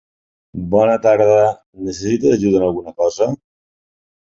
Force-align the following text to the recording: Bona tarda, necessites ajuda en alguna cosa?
Bona 0.71 0.95
tarda, 1.03 1.37
necessites 1.85 2.37
ajuda 2.41 2.61
en 2.65 2.69
alguna 2.73 2.99
cosa? 3.05 3.33